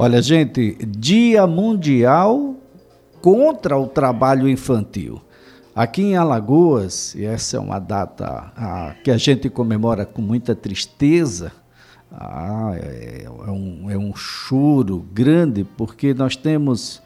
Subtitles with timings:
[0.00, 2.54] Olha, gente, Dia Mundial
[3.20, 5.20] contra o Trabalho Infantil.
[5.74, 10.54] Aqui em Alagoas, e essa é uma data ah, que a gente comemora com muita
[10.54, 11.50] tristeza,
[12.12, 17.02] ah, é, é, um, é um choro grande, porque nós temos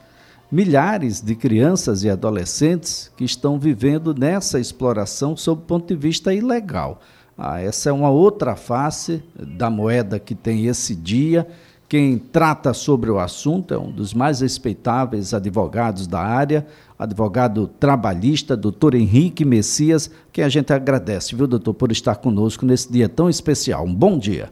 [0.50, 6.34] milhares de crianças e adolescentes que estão vivendo nessa exploração sob o ponto de vista
[6.34, 7.00] ilegal.
[7.38, 11.48] Ah, essa é uma outra face da moeda que tem esse dia
[11.92, 16.64] quem trata sobre o assunto é um dos mais respeitáveis advogados da área,
[16.98, 22.90] advogado trabalhista, doutor Henrique Messias, que a gente agradece, viu, doutor, por estar conosco nesse
[22.90, 23.84] dia tão especial.
[23.84, 24.48] Um bom dia.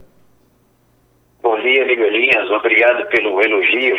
[1.42, 2.50] Bom dia, amigo Elias.
[2.50, 3.96] Obrigado pelo elogio.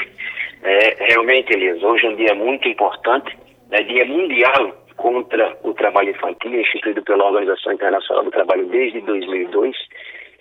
[0.61, 3.35] É, realmente, Elias, hoje é um dia muito importante,
[3.71, 9.75] é Dia Mundial contra o Trabalho Infantil, instituído pela Organização Internacional do Trabalho desde 2002,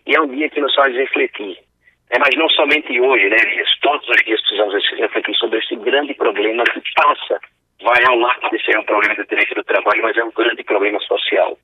[0.06, 1.56] e é um dia que nos faz refletir
[2.10, 3.68] é, mas não somente hoje, né, Elias?
[3.80, 7.40] Todos os dias precisamos refletir sobre esse grande problema que passa,
[7.82, 10.64] vai ao lado de ser um problema de direito do trabalho, mas é um grande
[10.64, 11.56] problema social.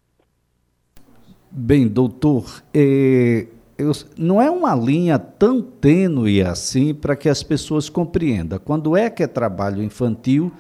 [1.50, 7.88] Bem, doutor, é, eu, não é uma linha tão tênue assim para que as pessoas
[7.88, 10.53] compreendam quando é que é trabalho infantil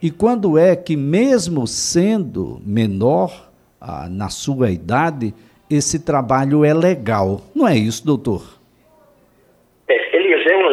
[0.00, 5.34] e quando é que, mesmo sendo menor ah, na sua idade,
[5.70, 7.40] esse trabalho é legal.
[7.54, 8.61] Não é isso, doutor?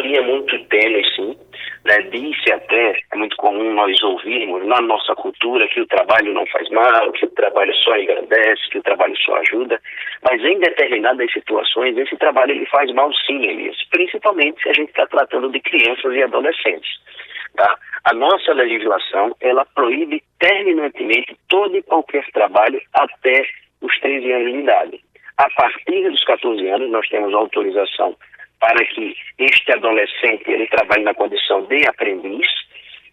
[0.09, 1.37] É linha muito tênue, sim.
[1.85, 2.01] Né?
[2.11, 6.69] Disse até, é muito comum nós ouvirmos na nossa cultura que o trabalho não faz
[6.69, 9.79] mal, que o trabalho só engrandece, que o trabalho só ajuda,
[10.23, 14.89] mas em determinadas situações esse trabalho ele faz mal sim, Elias, principalmente se a gente
[14.89, 16.89] está tratando de crianças e adolescentes.
[17.55, 17.77] Tá?
[18.05, 23.43] A nossa legislação, ela proíbe terminantemente todo e qualquer trabalho até
[23.81, 25.01] os 13 anos de idade.
[25.37, 28.15] A partir dos 14 anos, nós temos autorização
[28.59, 32.47] para que este adolescente ele trabalhe na condição de aprendiz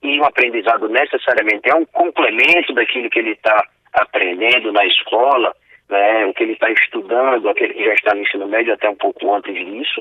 [0.02, 5.54] e o aprendizado necessariamente é um complemento daquilo que ele está aprendendo na escola,
[5.88, 8.96] né, o que ele está estudando, aquele que já está no ensino médio até um
[8.96, 10.00] pouco antes disso.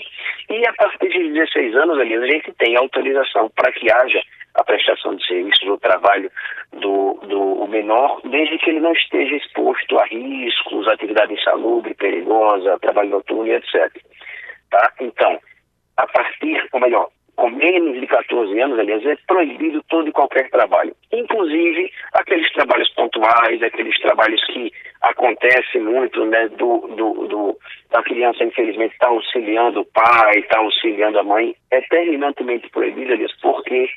[0.50, 4.22] E a partir de 16 anos, ali, a gente tem autorização para que haja
[4.56, 6.32] a prestação de serviços ou trabalho
[6.72, 13.10] do, do menor, desde que ele não esteja exposto a riscos, atividade insalubre, perigosa, trabalho
[13.10, 13.92] noturno, etc.
[14.76, 14.92] Tá?
[15.00, 15.40] Então,
[15.96, 20.50] a partir, ou melhor, com menos de 14 anos, aliás, é proibido todo e qualquer
[20.50, 24.70] trabalho, inclusive aqueles trabalhos pontuais, aqueles trabalhos que
[25.02, 27.58] acontecem muito, né, do, do, do
[27.90, 33.32] da criança, infelizmente, está auxiliando o pai, está auxiliando a mãe, é terminantemente proibido, aliás,
[33.42, 33.90] porque,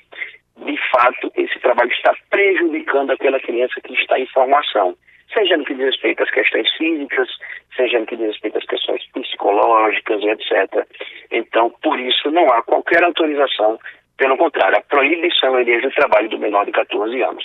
[0.59, 4.97] de fato, esse trabalho está prejudicando aquela criança que está em formação
[5.33, 7.29] seja no que diz respeito às questões físicas,
[7.77, 9.48] seja no que diz respeito às questões psicológicas,
[9.91, 10.87] etc.
[11.31, 13.79] Então, por isso, não há qualquer autorização,
[14.17, 17.45] pelo contrário, a proibição iria do trabalho do menor de 14 anos.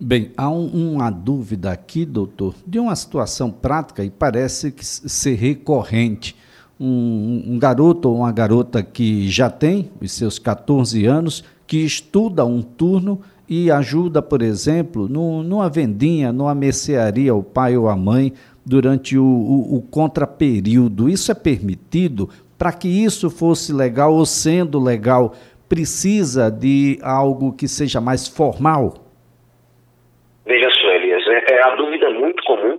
[0.00, 5.34] Bem, há um, uma dúvida aqui, doutor, de uma situação prática e parece que ser
[5.36, 6.34] recorrente.
[6.80, 12.44] Um, um garoto ou uma garota que já tem os seus 14 anos, que estuda
[12.44, 17.96] um turno e ajuda, por exemplo, no, numa vendinha, numa mercearia, o pai ou a
[17.96, 18.32] mãe,
[18.64, 21.08] durante o, o, o contraperíodo.
[21.08, 22.28] Isso é permitido?
[22.58, 25.34] Para que isso fosse legal ou sendo legal,
[25.68, 28.94] precisa de algo que seja mais formal?
[30.46, 32.78] Veja só, Elias, é, é a dúvida muito comum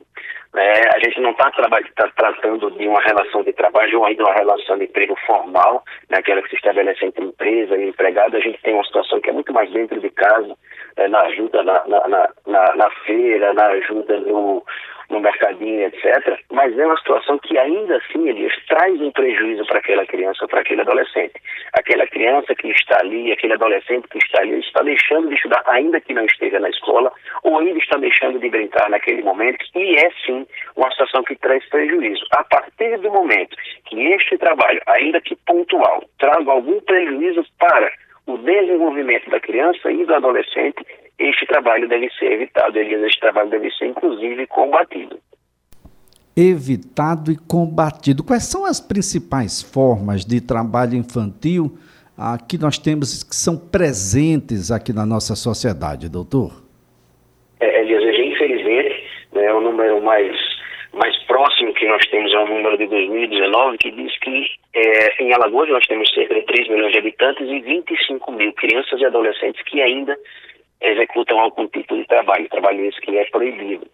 [0.57, 4.33] é, a gente não está tá tratando de uma relação de trabalho ou ainda uma
[4.33, 8.37] relação de emprego formal, né, aquela que se estabelece entre empresa e empregado.
[8.37, 10.55] A gente tem uma situação que é muito mais dentro de casa,
[10.95, 14.63] é, na ajuda na, na, na, na feira, na ajuda no,
[15.09, 16.39] no mercadinho, etc.
[16.51, 20.61] Mas é uma situação que ainda assim, Elias, traz um prejuízo para aquela criança, para
[20.61, 21.33] aquele adolescente.
[21.73, 25.99] Aquela criança que está ali, aquele adolescente que está ali, está deixando de estudar, ainda
[26.01, 27.11] que não esteja na escola,
[27.43, 30.45] ou ainda está deixando de brincar naquele momento, e é sim
[30.75, 32.25] uma situação que traz prejuízo.
[32.31, 33.55] A partir do momento
[33.85, 37.91] que este trabalho, ainda que pontual, traga algum prejuízo para
[38.27, 40.83] o desenvolvimento da criança e do adolescente,
[41.29, 45.17] este trabalho deve ser evitado, este trabalho deve ser, inclusive, combatido.
[46.35, 48.23] Evitado e combatido.
[48.23, 51.77] Quais são as principais formas de trabalho infantil
[52.17, 56.51] ah, que nós temos que são presentes aqui na nossa sociedade, doutor?
[57.59, 60.35] É, Elias, infelizmente, né, o número mais
[60.95, 65.33] mais próximo que nós temos é o número de 2019, que diz que é, em
[65.33, 69.61] Alagoas nós temos cerca de 3 milhões de habitantes e 25 mil crianças e adolescentes
[69.63, 70.17] que ainda
[70.81, 73.87] executam algum tipo de trabalho, trabalho esse que é proibido.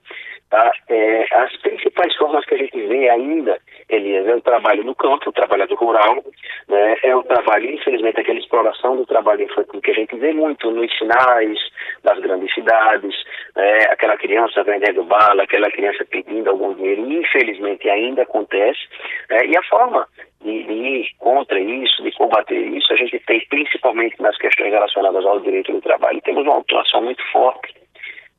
[0.51, 0.69] Tá?
[0.89, 3.57] É, as principais formas que a gente vê ainda,
[3.87, 6.21] Elias, é o trabalho no campo, o trabalhador rural,
[6.67, 6.97] né?
[7.03, 10.91] é o trabalho, infelizmente, aquela exploração do trabalho infantil que a gente vê muito nos
[10.97, 11.57] sinais
[12.03, 13.15] das grandes cidades,
[13.55, 13.77] né?
[13.91, 18.81] aquela criança vendendo bala, aquela criança pedindo algum dinheiro, infelizmente ainda acontece,
[19.29, 19.45] né?
[19.45, 20.05] e a forma
[20.51, 25.25] de, de ir contra isso, de combater isso, a gente tem principalmente nas questões relacionadas
[25.25, 27.73] ao direito do trabalho, temos uma atuação muito forte,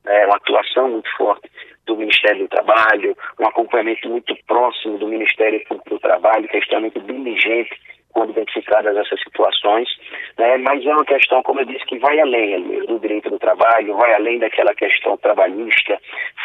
[0.05, 0.25] né?
[0.25, 1.49] uma atuação muito forte
[1.85, 6.99] do Ministério do Trabalho, um acompanhamento muito próximo do Ministério do Trabalho, que é extremamente
[6.99, 7.77] diligente
[8.13, 9.89] quando identificadas essas situações,
[10.37, 10.57] né?
[10.57, 14.13] mas é uma questão, como eu disse, que vai além do direito do trabalho, vai
[14.13, 15.99] além daquela questão trabalhista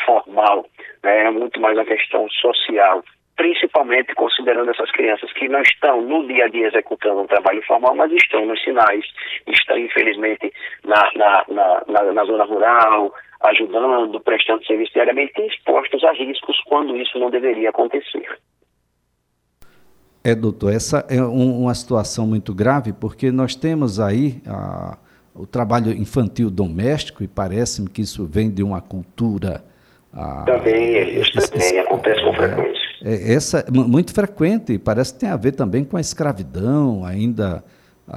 [0.07, 0.67] formal,
[1.03, 1.25] né?
[1.25, 3.05] é muito mais uma questão social,
[3.39, 7.95] principalmente considerando essas crianças que não estão no dia a dia executando um trabalho formal,
[7.95, 9.05] mas estão nos sinais,
[9.47, 10.53] estão infelizmente
[10.85, 13.15] na, na, na, na, na zona rural,
[13.45, 18.29] ajudando, prestando serviço diariamente, expostos a riscos quando isso não deveria acontecer.
[20.25, 24.99] É, doutor, essa é um, uma situação muito grave, porque nós temos aí a,
[25.33, 29.63] o trabalho infantil doméstico, e parece-me que isso vem de uma cultura.
[30.13, 32.78] A, também, isso também acontece com frequência.
[33.03, 37.65] É, essa, muito frequente, parece que tem a ver também com a escravidão, ainda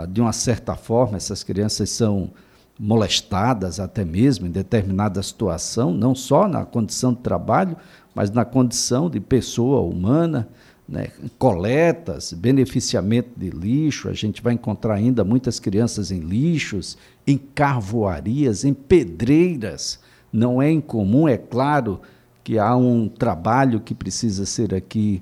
[0.10, 2.32] de uma certa forma, essas crianças são
[2.80, 7.76] molestadas até mesmo em determinada situação, não só na condição de trabalho,
[8.16, 10.48] mas na condição de pessoa humana,
[10.88, 11.10] né?
[11.38, 16.98] coletas, beneficiamento de lixo, a gente vai encontrar ainda muitas crianças em lixos,
[17.28, 20.00] em carvoarias, em pedreiras.
[20.34, 22.02] Não é incomum, é claro
[22.44, 25.22] que há um trabalho que precisa ser aqui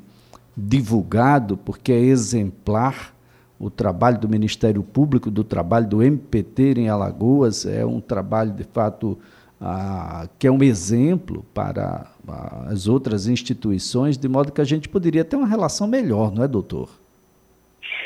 [0.55, 3.13] divulgado, porque é exemplar
[3.59, 8.63] o trabalho do Ministério Público, do trabalho do MPT em Alagoas, é um trabalho, de
[8.63, 9.17] fato,
[9.59, 14.87] ah, que é um exemplo para ah, as outras instituições, de modo que a gente
[14.87, 16.89] poderia ter uma relação melhor, não é, doutor?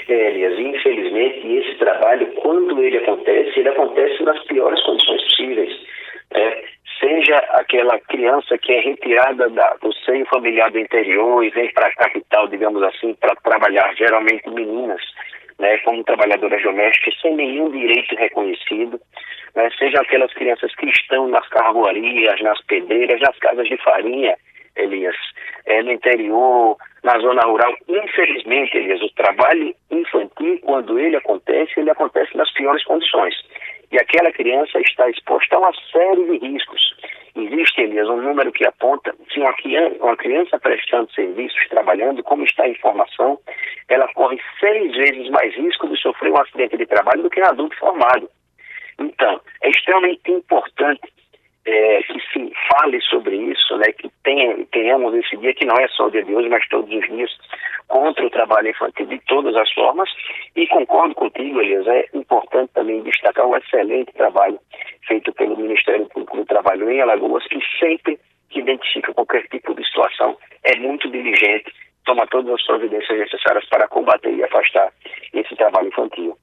[0.10, 5.74] É, Elias, infelizmente, esse trabalho, quando ele acontece, ele acontece nas piores condições possíveis.
[6.34, 6.64] Né?
[7.04, 11.88] Seja aquela criança que é retirada da, do seio familiar do interior e vem para
[11.88, 15.02] a capital, digamos assim, para trabalhar, geralmente meninas,
[15.60, 19.02] né, como trabalhadoras domésticas sem nenhum direito reconhecido,
[19.54, 24.38] né, seja aquelas crianças que estão nas carvoarias, nas pedreiras, nas casas de farinha,
[24.78, 25.16] Elias,
[25.66, 27.76] é, no interior, na zona rural.
[27.90, 33.36] Infelizmente, Elias, o trabalho infantil, quando ele acontece, ele acontece nas piores condições.
[33.94, 36.82] E aquela criança está exposta a uma série de riscos.
[37.36, 42.44] Existe, Elias, um número que aponta que uma criança, uma criança prestando serviços, trabalhando, como
[42.44, 43.40] está a informação,
[43.88, 47.46] ela corre seis vezes mais risco de sofrer um acidente de trabalho do que um
[47.46, 48.28] adulto formado.
[48.98, 51.14] Então, é extremamente importante
[51.64, 52.02] é,
[52.74, 56.24] fale sobre isso, né, que tenha, tenhamos esse dia, que não é só o dia
[56.24, 57.30] de hoje, mas todos os dias,
[57.88, 60.10] contra o trabalho infantil de todas as formas.
[60.56, 64.60] E concordo contigo, Elias, é importante também destacar o excelente trabalho
[65.08, 69.86] feito pelo Ministério Público do Trabalho em Alagoas, que sempre que identifica qualquer tipo de
[69.86, 71.72] situação é muito diligente,
[72.06, 74.92] toma todas as providências necessárias para combater e afastar
[75.34, 76.38] esse trabalho infantil.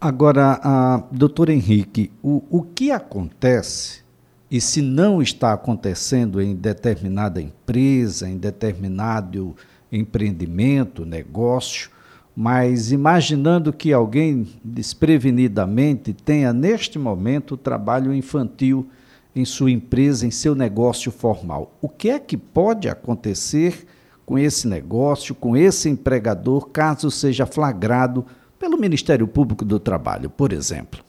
[0.00, 4.09] Agora, a, doutor Henrique, o, o que acontece
[4.50, 9.54] e se não está acontecendo em determinada empresa, em determinado
[9.92, 11.90] empreendimento, negócio,
[12.34, 18.88] mas imaginando que alguém desprevenidamente tenha neste momento trabalho infantil
[19.36, 21.72] em sua empresa, em seu negócio formal.
[21.80, 23.86] O que é que pode acontecer
[24.26, 28.24] com esse negócio, com esse empregador, caso seja flagrado
[28.58, 31.00] pelo Ministério Público do Trabalho, por exemplo?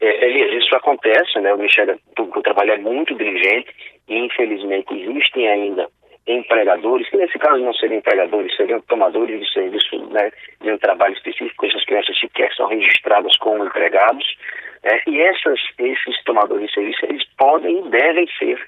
[0.00, 0.28] É,
[0.68, 1.52] isso acontece, né?
[1.52, 3.74] O Ministério Público do Trabalho é muito diligente
[4.06, 5.88] e, infelizmente, existem ainda
[6.26, 11.14] empregadores, que nesse caso não seriam empregadores, seriam tomadores de serviço né, de um trabalho
[11.14, 14.26] específico, essas crianças sequer são registradas como empregados,
[14.84, 18.60] né, e essas, esses tomadores de serviço, eles podem e devem ser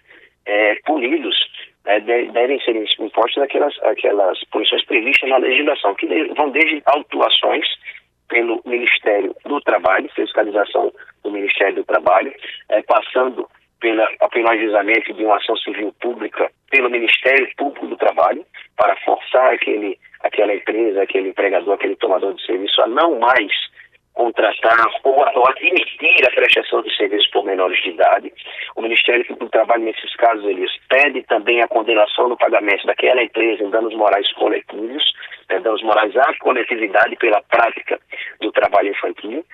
[0.46, 1.36] é, punidos,
[1.84, 7.66] né, devem ser impostos aquelas, aquelas punições previstas na legislação, que vão desde autuações
[8.30, 10.90] pelo Ministério do Trabalho, fiscalização
[11.22, 12.32] do Ministério do Trabalho,
[12.70, 13.46] é, passando
[13.80, 18.44] pela penalizamento de uma ação civil pública pelo Ministério Público do Trabalho
[18.76, 23.52] para forçar aquele, aquela empresa, aquele empregador, aquele tomador de serviço a não mais
[24.14, 28.32] contratar ou, ou admitir a prestação de serviços por menores de idade.
[28.76, 33.62] O Ministério do Trabalho, nesses casos, eles pede também a condenação no pagamento daquela empresa
[33.62, 35.02] em danos morais coletivos,
[35.48, 37.98] né, danos morais à coletividade pela prática
[38.40, 39.44] do trabalho infantil.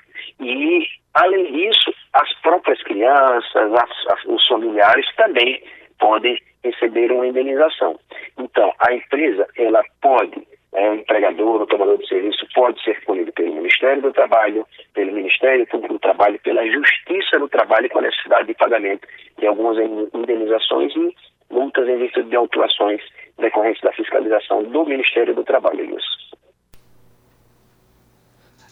[0.40, 5.62] E, além disso, as próprias crianças, as, as, os familiares também
[5.98, 7.98] podem receber uma indenização.
[8.38, 10.45] Então, a empresa, ela pode,
[10.76, 15.66] é, empregador, o tomador de serviço, pode ser punido pelo Ministério do Trabalho, pelo Ministério
[15.66, 19.78] Público do Trabalho, pela Justiça do Trabalho com a necessidade de pagamento de algumas
[20.14, 21.16] indenizações e
[21.50, 23.00] multas em virtude de autuações
[23.38, 25.96] decorrentes da fiscalização do Ministério do Trabalho.
[25.96, 26.36] Isso.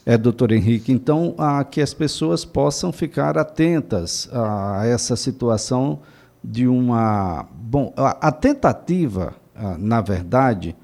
[0.07, 6.03] É, doutor Henrique, então, a, que as pessoas possam ficar atentas a essa situação
[6.43, 7.49] de uma.
[7.51, 9.35] Bom, a, tentativa,
[9.79, 10.77] na verdade,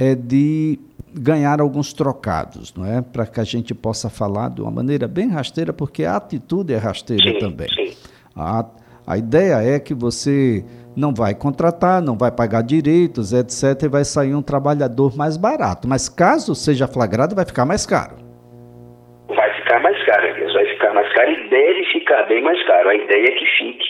[0.00, 0.78] é de
[1.12, 3.02] ganhar alguns trocados, não é?
[3.02, 6.78] Para que a gente possa falar de uma maneira bem rasteira, porque a atitude é
[6.78, 7.68] rasteira sim, também.
[7.68, 7.94] Sim.
[8.34, 8.64] A,
[9.06, 10.64] a ideia é que você
[10.96, 15.86] não vai contratar, não vai pagar direitos, etc., e vai sair um trabalhador mais barato.
[15.86, 18.30] Mas caso seja flagrado, vai ficar mais caro
[19.70, 22.88] ficar mais caro, vai ficar mais caro e deve ficar bem mais caro.
[22.88, 23.84] A ideia é que fique.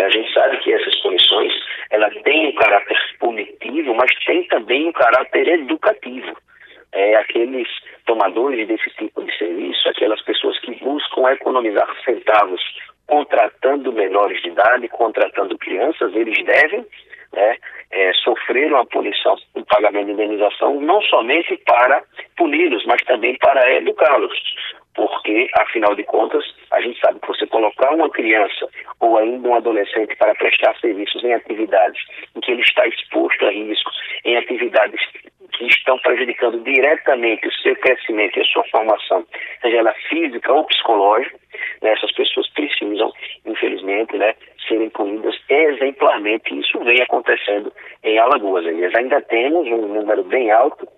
[0.00, 1.52] A gente sabe que essas punições
[1.90, 6.36] ela tem um caráter punitivo, mas tem também um caráter educativo.
[6.92, 7.68] É, aqueles
[8.04, 12.60] tomadores desse tipo de serviço, aquelas pessoas que buscam economizar centavos
[13.06, 16.86] contratando menores de idade, contratando crianças, eles devem
[17.32, 17.56] né,
[17.90, 22.02] é, sofrer uma punição, um pagamento de indenização, não somente para
[22.36, 24.32] puni-los, mas também para educá-los
[24.94, 28.68] porque, afinal de contas, a gente sabe que você colocar uma criança
[29.00, 32.02] ou ainda um adolescente para prestar serviços em atividades
[32.36, 35.00] em que ele está exposto a riscos, em atividades
[35.60, 39.26] que estão prejudicando diretamente o seu crescimento e a sua formação,
[39.60, 41.38] seja ela física ou psicológica,
[41.82, 43.12] né, essas pessoas precisam,
[43.44, 44.34] infelizmente, né,
[44.66, 46.58] serem punidas exemplarmente.
[46.58, 48.64] Isso vem acontecendo em Alagoas.
[48.64, 48.94] Elias.
[48.94, 50.88] Ainda temos um número bem alto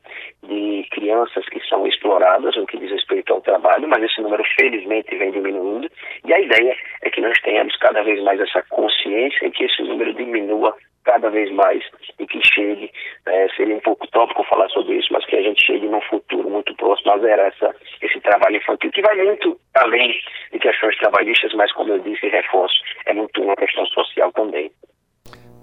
[0.44, 5.14] de crianças que são exploradas no que diz respeito ao trabalho, mas esse número felizmente
[5.16, 5.88] vem diminuindo
[6.24, 9.82] e a ideia é que nós tenhamos cada vez mais essa consciência e que esse
[9.82, 11.82] número diminua cada vez mais
[12.18, 12.90] e que chegue,
[13.26, 16.48] é, seria um pouco tópico falar sobre isso, mas que a gente chegue num futuro
[16.48, 20.14] muito próximo a zerar essa, esse trabalho infantil, que vai muito além
[20.52, 24.70] de questões trabalhistas, mas como eu disse reforço, é muito uma questão social também.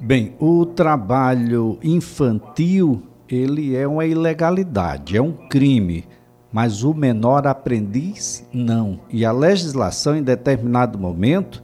[0.02, 6.06] Bem, o trabalho infantil, ele é uma ilegalidade, é um crime,
[6.52, 9.00] mas o menor aprendiz, não.
[9.12, 11.62] E a legislação, em determinado momento,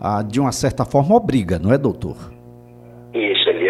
[0.00, 2.35] ah, de uma certa forma, obriga, não é, doutor?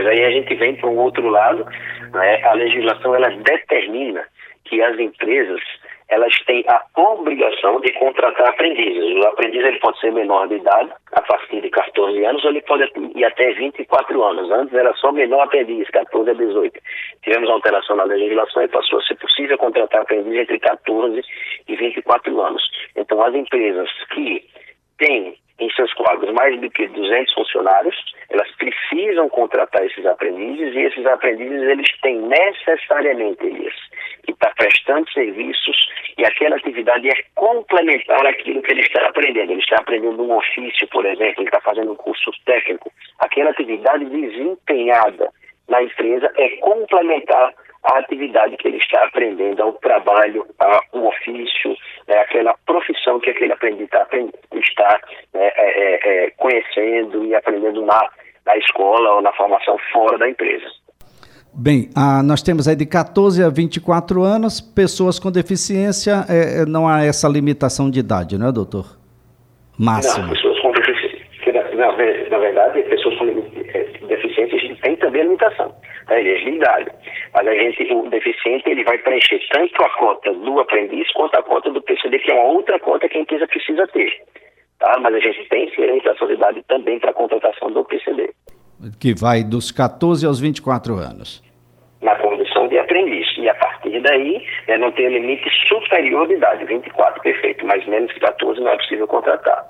[0.06, 0.18] Elias.
[0.18, 1.66] Aí a gente vem para um outro lado,
[2.12, 2.42] né?
[2.44, 4.24] a legislação ela determina
[4.64, 5.60] que as empresas
[6.08, 9.16] elas têm a obrigação de contratar aprendizes.
[9.16, 12.62] O aprendiz ele pode ser menor de idade, a partir de 14 anos, ou ele
[12.62, 12.84] pode
[13.16, 14.50] ir até 24 anos.
[14.52, 16.80] Antes era só menor aprendiz, 14 a 18.
[17.22, 21.20] Tivemos alteração na legislação e passou a ser possível contratar aprendiz entre 14
[21.66, 22.62] e 24 anos.
[22.94, 24.44] Então, as empresas que
[24.98, 25.36] têm
[25.66, 27.96] em seus quadros mais do que 200 funcionários,
[28.30, 33.74] elas precisam contratar esses aprendizes e esses aprendizes eles têm necessariamente, Elias,
[34.24, 35.76] que estar tá prestando serviços
[36.16, 39.52] e aquela atividade é complementar aquilo que ele está aprendendo.
[39.52, 42.90] Ele está aprendendo um ofício, por exemplo, ele está fazendo um curso técnico.
[43.18, 45.28] Aquela atividade desempenhada
[45.68, 47.52] na empresa é complementar
[47.86, 51.76] a atividade que ele está aprendendo, ao trabalho, ao ofício,
[52.08, 54.06] né, aquela profissão que aquele aprendiz está,
[54.52, 55.00] está
[55.34, 58.10] né, é, é, é, conhecendo e aprendendo na,
[58.44, 60.66] na escola ou na formação fora da empresa.
[61.58, 66.66] Bem, ah, nós temos aí de 14 a 24 anos, pessoas com deficiência, é, é,
[66.66, 68.84] não há essa limitação de idade, não é, doutor?
[69.78, 70.26] Máximo.
[70.26, 71.86] Não, pessoas com deficiência, na,
[72.30, 75.74] na verdade, pessoas com é, deficiência têm também limitação,
[76.08, 76.90] né, de idade.
[77.36, 81.42] Mas a gente, o deficiente, ele vai preencher tanto a cota do aprendiz quanto a
[81.42, 84.10] cota do PCD, que é uma outra cota que a empresa precisa ter.
[84.78, 84.98] Tá?
[85.02, 88.30] Mas a gente tem sim a limitação de idade também para a contratação do PCD.
[88.98, 91.44] Que vai dos 14 aos 24 anos
[92.00, 93.26] na condição de aprendiz.
[93.36, 98.12] E a partir daí, né, não tem limite superior de idade, 24, perfeito, mas menos
[98.12, 99.64] que 14 não é possível contratar.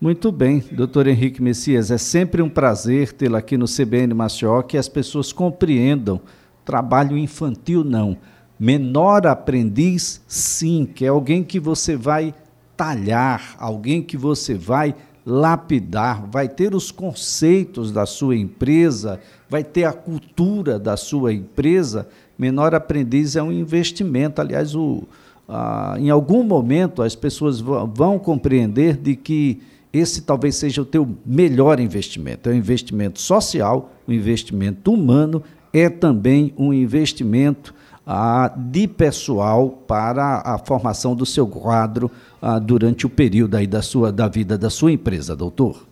[0.00, 4.76] Muito bem, doutor Henrique Messias, é sempre um prazer tê-lo aqui no CBN Maceió, que
[4.76, 6.20] as pessoas compreendam
[6.66, 8.18] trabalho infantil não,
[8.58, 12.34] menor aprendiz sim, que é alguém que você vai
[12.76, 14.94] talhar, alguém que você vai
[15.24, 22.08] lapidar, vai ter os conceitos da sua empresa, vai ter a cultura da sua empresa.
[22.38, 24.40] Menor aprendiz é um investimento.
[24.40, 25.04] Aliás, o,
[25.48, 29.60] ah, em algum momento as pessoas vão, vão compreender de que
[29.92, 32.48] esse talvez seja o teu melhor investimento.
[32.48, 35.42] É um investimento social, um investimento humano,
[35.76, 37.74] é também um investimento
[38.06, 43.82] ah, de pessoal para a formação do seu quadro ah, durante o período aí da,
[43.82, 45.84] sua, da vida da sua empresa, doutor?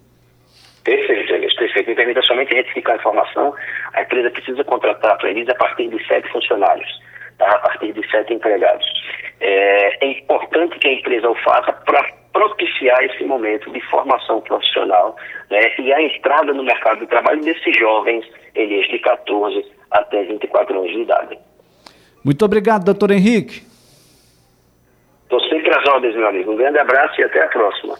[0.83, 1.27] Perfeito,
[1.59, 1.89] perfeito.
[1.89, 3.55] me permita somente retificar a informação,
[3.93, 6.89] a empresa precisa contratar para eles a partir de sete funcionários,
[7.37, 7.51] tá?
[7.51, 8.87] a partir de sete empregados.
[9.41, 15.17] É, é importante que a empresa o faça para propiciar esse momento de formação profissional
[15.51, 18.25] né, e a entrada no mercado de trabalho desses jovens,
[18.55, 21.39] eles de 14 até 24 anos de idade.
[22.25, 23.63] Muito obrigado, doutor Henrique.
[25.25, 26.53] Estou sempre às ordens, meu amigo.
[26.53, 27.97] Um grande abraço e até a próxima.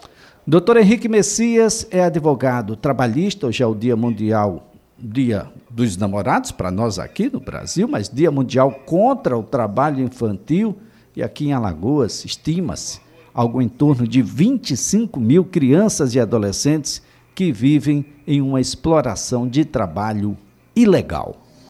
[0.47, 4.63] Doutor Henrique Messias é advogado trabalhista, hoje é o Dia Mundial,
[4.99, 10.77] Dia dos Namorados, para nós aqui no Brasil, mas Dia Mundial contra o Trabalho Infantil.
[11.17, 13.01] E aqui em Alagoas, estima-se
[13.33, 17.03] algo em torno de 25 mil crianças e adolescentes
[17.35, 20.37] que vivem em uma exploração de trabalho
[20.77, 21.44] ilegal.